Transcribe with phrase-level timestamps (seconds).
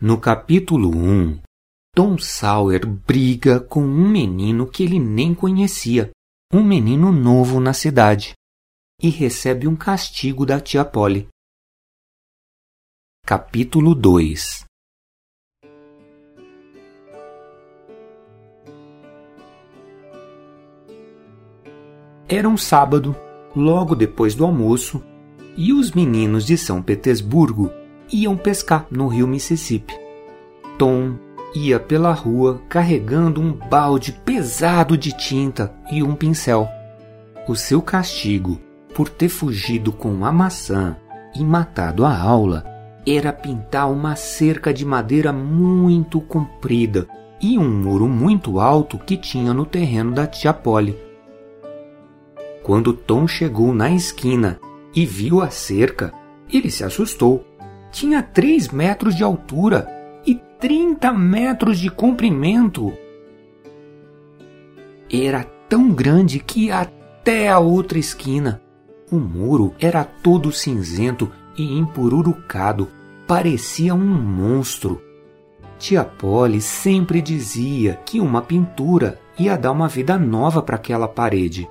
[0.00, 1.40] No capítulo 1,
[1.94, 6.10] Tom Sawyer briga com um menino que ele nem conhecia,
[6.52, 8.34] um menino novo na cidade,
[9.00, 11.28] e recebe um castigo da tia Polly.
[13.24, 14.64] Capítulo 2
[22.28, 23.14] Era um sábado,
[23.54, 25.00] logo depois do almoço,
[25.56, 29.94] e os meninos de São Petersburgo iam pescar no rio Mississippi.
[30.78, 31.14] Tom
[31.54, 36.68] ia pela rua carregando um balde pesado de tinta e um pincel.
[37.46, 38.60] O seu castigo
[38.94, 40.96] por ter fugido com a maçã
[41.34, 42.64] e matado a aula
[43.06, 47.06] era pintar uma cerca de madeira muito comprida
[47.40, 50.96] e um muro muito alto que tinha no terreno da tia Polly.
[52.62, 54.58] Quando Tom chegou na esquina
[54.94, 56.14] e viu a cerca,
[56.50, 57.44] ele se assustou.
[57.94, 59.86] Tinha três metros de altura
[60.26, 62.92] e 30 metros de comprimento.
[65.08, 68.60] Era tão grande que até a outra esquina.
[69.12, 72.88] O muro era todo cinzento e empururucado,
[73.28, 75.00] parecia um monstro.
[75.78, 81.70] Tia Polly sempre dizia que uma pintura ia dar uma vida nova para aquela parede.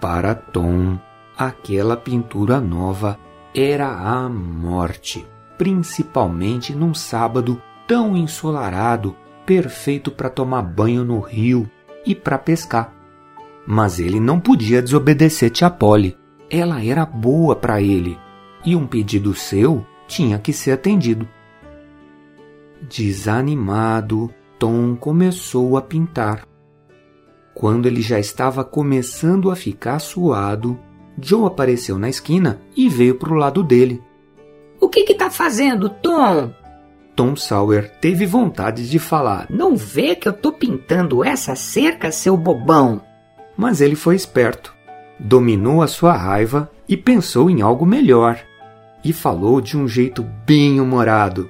[0.00, 0.98] Para Tom,
[1.36, 3.18] aquela pintura nova
[3.54, 5.26] era a morte,
[5.58, 11.68] principalmente num sábado tão ensolarado, perfeito para tomar banho no rio
[12.04, 12.92] e para pescar.
[13.66, 16.16] Mas ele não podia desobedecer Tia Polly.
[16.50, 18.18] Ela era boa para ele
[18.64, 21.28] e um pedido seu tinha que ser atendido.
[22.88, 26.46] Desanimado, Tom começou a pintar.
[27.54, 30.78] Quando ele já estava começando a ficar suado,
[31.20, 34.02] Joe apareceu na esquina e veio para o lado dele.
[34.84, 36.52] O que está fazendo, Tom?
[37.16, 42.36] Tom Sawyer teve vontade de falar: Não vê que eu tô pintando essa cerca, seu
[42.36, 43.00] bobão?
[43.56, 44.74] Mas ele foi esperto,
[45.18, 48.38] dominou a sua raiva e pensou em algo melhor.
[49.02, 51.48] E falou de um jeito bem humorado: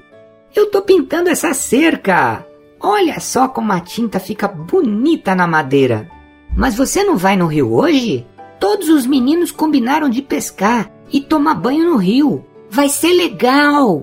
[0.55, 2.47] Eu tô pintando essa cerca!
[2.79, 6.09] Olha só como a tinta fica bonita na madeira.
[6.57, 8.25] Mas você não vai no rio hoje?
[8.61, 12.47] Todos os meninos combinaram de pescar e tomar banho no rio.
[12.75, 14.03] Vai ser legal.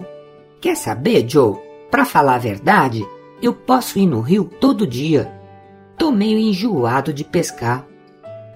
[0.61, 1.59] Quer saber, Joe?
[1.91, 3.05] Para falar a verdade,
[3.41, 5.29] eu posso ir no rio todo dia.
[5.97, 7.85] Tô meio enjoado de pescar.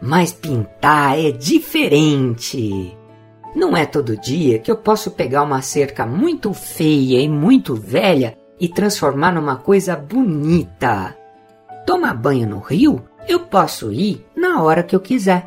[0.02, 2.98] Mas pintar é diferente.
[3.54, 8.38] Não é todo dia que eu posso pegar uma cerca muito feia e muito velha
[8.58, 11.14] e transformar numa coisa bonita.
[11.86, 15.46] Tomar banho no rio, eu posso ir na hora que eu quiser.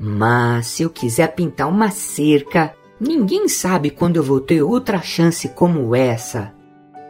[0.00, 5.48] Mas se eu quiser pintar uma cerca, ninguém sabe quando eu vou ter outra chance
[5.48, 6.54] como essa.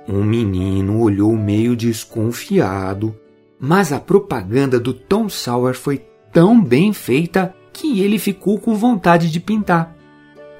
[0.08, 3.16] Um menino olhou meio desconfiado,
[3.58, 9.30] mas a propaganda do Tom Sawyer foi tão bem feita que ele ficou com vontade
[9.30, 9.96] de pintar.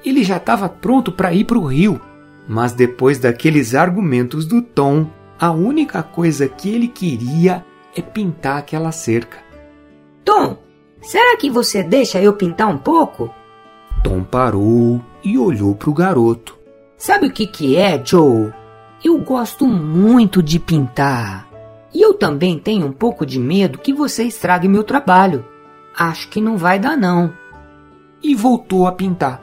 [0.05, 1.99] Ele já estava pronto para ir para o rio
[2.47, 5.07] mas depois daqueles argumentos do Tom,
[5.37, 7.65] a única coisa que ele queria
[7.95, 9.37] é pintar aquela cerca.
[10.23, 10.57] Tom,
[11.01, 13.29] será que você deixa eu pintar um pouco?
[14.03, 16.57] Tom parou e olhou para o garoto.
[16.97, 18.53] Sabe o que, que é, Joe?
[19.03, 21.45] Eu gosto muito de pintar.
[21.93, 25.45] E eu também tenho um pouco de medo que você estrague meu trabalho.
[25.93, 27.33] Acho que não vai dar, não.
[28.23, 29.41] E voltou a pintar.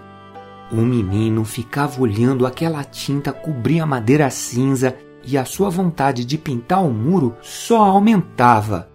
[0.72, 6.38] O menino ficava olhando aquela tinta cobrir a madeira cinza e a sua vontade de
[6.38, 8.88] pintar o muro só aumentava.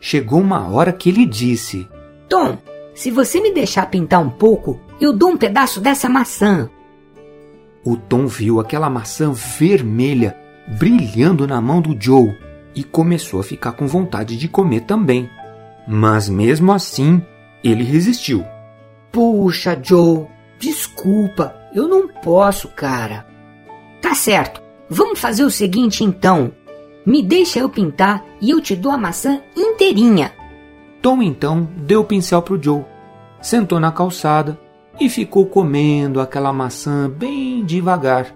[0.00, 1.86] Chegou uma hora que ele disse:
[2.26, 2.56] Tom,
[2.94, 6.70] se você me deixar pintar um pouco, eu dou um pedaço dessa maçã.
[7.84, 10.36] O Tom viu aquela maçã vermelha
[10.78, 12.36] brilhando na mão do Joe
[12.74, 15.30] e começou a ficar com vontade de comer também.
[15.86, 17.22] Mas mesmo assim,
[17.62, 18.44] ele resistiu.
[19.12, 20.26] Puxa, Joe,
[20.58, 23.26] Desculpa, eu não posso, cara.
[24.00, 26.52] Tá certo, vamos fazer o seguinte então.
[27.04, 30.32] Me deixa eu pintar e eu te dou a maçã inteirinha.
[31.02, 32.84] Tom então deu o pincel pro Joe,
[33.40, 34.58] sentou na calçada
[34.98, 38.34] e ficou comendo aquela maçã bem devagar.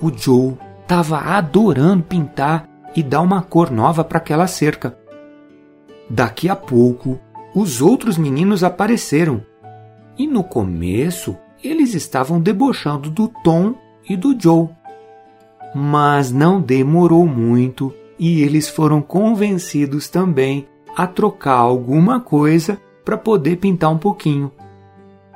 [0.00, 4.96] O Joe estava adorando pintar e dar uma cor nova para aquela cerca.
[6.08, 7.18] Daqui a pouco,
[7.54, 9.42] os outros meninos apareceram.
[10.16, 13.74] E no começo, eles estavam debochando do Tom
[14.08, 14.68] e do Joe.
[15.74, 20.66] Mas não demorou muito e eles foram convencidos também
[20.96, 24.50] a trocar alguma coisa para poder pintar um pouquinho.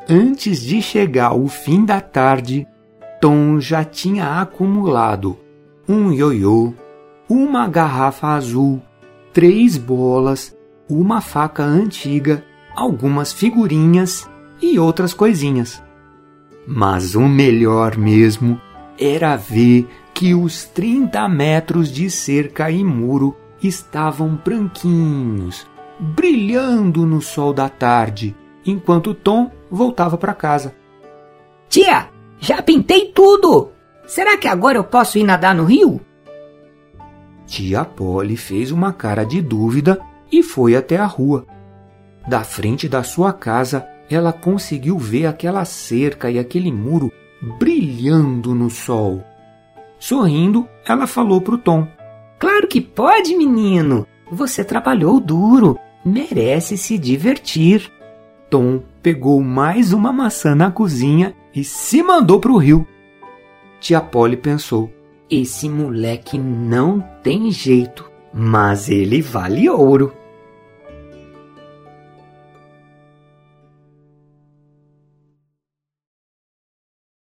[0.09, 2.67] Antes de chegar o fim da tarde,
[3.21, 5.39] Tom já tinha acumulado
[5.89, 6.75] um ioiô,
[7.29, 8.83] uma garrafa azul,
[9.33, 10.57] três bolas,
[10.89, 12.45] uma faca antiga,
[12.75, 14.29] algumas figurinhas
[14.61, 15.81] e outras coisinhas.
[16.67, 18.61] Mas o melhor mesmo
[18.99, 25.67] era ver que os 30 metros de cerca e muro estavam branquinhos,
[25.99, 28.35] brilhando no sol da tarde,
[28.67, 30.75] enquanto Tom voltava para casa.
[31.69, 32.09] Tia,
[32.39, 33.73] já pintei tudo!
[34.07, 36.01] Será que agora eu posso ir nadar no rio?
[37.47, 41.47] Tia Polly fez uma cara de dúvida e foi até a rua.
[42.29, 47.11] Da frente da sua casa, ela conseguiu ver aquela cerca e aquele muro
[47.59, 49.23] brilhando no sol.
[49.99, 51.87] Sorrindo, ela falou para o Tom:
[52.39, 54.07] Claro que pode, menino!
[54.31, 57.91] Você trabalhou duro, merece se divertir.
[58.53, 62.87] Tom pegou mais uma maçã na cozinha e se mandou para o rio.
[63.81, 64.93] Tia Polly pensou:
[65.31, 70.13] esse moleque não tem jeito, mas ele vale ouro.